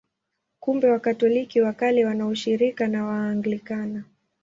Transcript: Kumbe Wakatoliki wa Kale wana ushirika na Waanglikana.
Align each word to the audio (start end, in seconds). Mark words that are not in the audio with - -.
Kumbe 0.59 0.89
Wakatoliki 0.89 1.61
wa 1.61 1.73
Kale 1.73 2.05
wana 2.05 2.27
ushirika 2.27 2.87
na 2.87 3.05
Waanglikana. 3.05 4.03